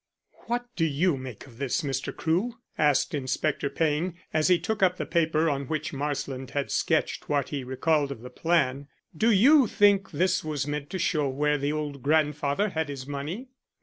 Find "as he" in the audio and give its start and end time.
4.33-4.57